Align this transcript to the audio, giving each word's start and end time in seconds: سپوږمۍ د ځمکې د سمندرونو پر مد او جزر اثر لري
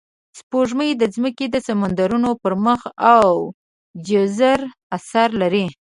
سپوږمۍ 0.39 0.91
د 0.97 1.03
ځمکې 1.15 1.45
د 1.51 1.55
سمندرونو 1.67 2.29
پر 2.41 2.53
مد 2.63 2.81
او 3.17 3.31
جزر 4.07 4.59
اثر 4.97 5.29
لري 5.41 5.65